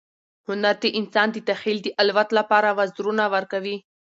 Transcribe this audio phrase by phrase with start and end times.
[0.47, 3.77] هنر د انسان د تخیل د الوت لپاره وزرونه ورکوي.